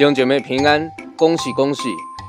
[0.00, 1.82] 弟兄姐妹平安，恭喜恭喜！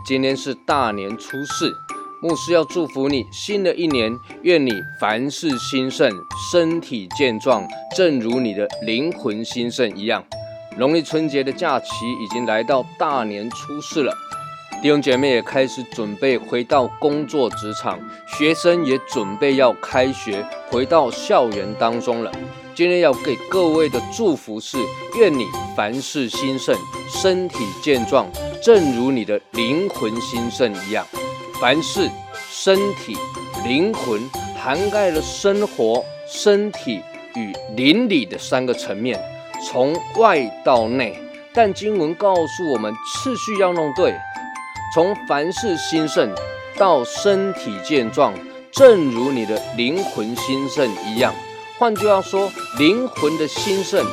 [0.05, 1.73] 今天是大年初四，
[2.21, 6.11] 牧师要祝福你，新的一年，愿你凡事兴盛，
[6.51, 7.65] 身体健壮，
[7.95, 10.21] 正如你的灵魂兴盛一样。
[10.77, 11.87] 农历春节的假期
[12.21, 14.13] 已经来到大年初四了，
[14.81, 17.97] 弟兄姐妹也开始准备回到工作职场，
[18.37, 22.31] 学生也准备要开学，回到校园当中了。
[22.73, 24.77] 今天要给各位的祝福是：
[25.17, 26.75] 愿你凡事兴盛，
[27.09, 28.25] 身体健壮，
[28.63, 31.05] 正如你的灵魂兴盛一样。
[31.59, 32.09] 凡事、
[32.49, 33.15] 身体、
[33.65, 34.21] 灵魂
[34.57, 37.01] 涵盖了生活、身体
[37.35, 39.19] 与邻里的三个层面，
[39.69, 41.19] 从外到内。
[41.53, 44.15] 但经文告诉我们，次序要弄对，
[44.95, 46.33] 从凡事兴盛
[46.81, 48.33] 到身体健壮，
[48.71, 51.31] 正如你的灵魂兴盛一样。
[51.77, 54.03] 换句话说，灵魂的兴盛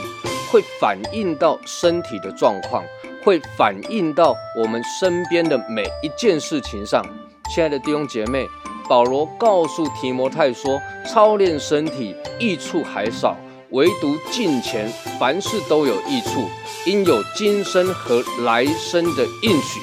[0.52, 2.84] 会反映到身体的状况，
[3.25, 7.02] 会反映到我们身边的每一件事情上。
[7.48, 8.47] 亲爱的弟兄姐妹，
[8.86, 13.34] 保罗告诉提摩太说：“操练身体益处还少，
[13.70, 16.47] 唯独敬虔，凡事都有益处，
[16.84, 19.80] 因有今生和来生的应许。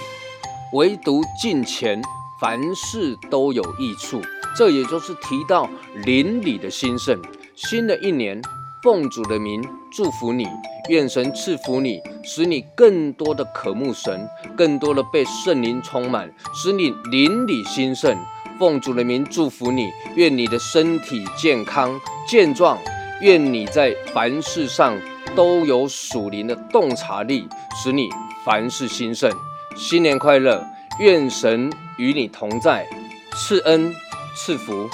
[0.74, 2.00] 唯独敬虔，
[2.46, 4.22] 凡事都有益处。”
[4.56, 5.68] 这也就是提到
[6.06, 7.20] 邻里的兴盛。
[7.56, 8.40] 新的一年，
[8.84, 10.48] 奉主的名祝福你，
[10.88, 18.16] 愿神赐福你，使你更多的渴慕神，更多的被圣灵充满，使你邻里兴盛。
[18.60, 22.78] 奉主的名祝福你，愿你的身体健康健壮，
[23.22, 24.96] 愿你在凡事上
[25.36, 27.50] 都有属灵的洞察力，
[27.82, 28.08] 使你
[28.46, 29.32] 凡事兴盛。
[29.76, 30.64] 新年快乐，
[31.00, 32.86] 愿神与你同在，
[33.34, 33.94] 赐恩
[34.36, 34.90] 赐福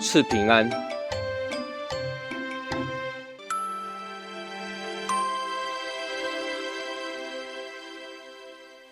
[0.00, 0.70] 赐平安。